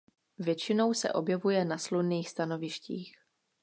[0.37, 3.15] Většinou se objevuje na slunných stanovištích.